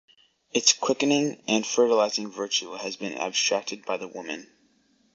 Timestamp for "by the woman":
3.85-4.51